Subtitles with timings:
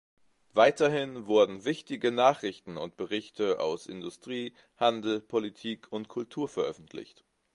[0.53, 7.23] Weiterhin wurden wichtige Nachrichten und Berichte aus Industrie, Handel, Politik und Kultur veröffentlicht.